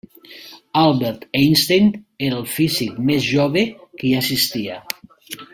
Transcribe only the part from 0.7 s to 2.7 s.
Albert Einstein era el